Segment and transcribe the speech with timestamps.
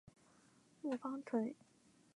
[0.81, 1.53] 葵芳邨。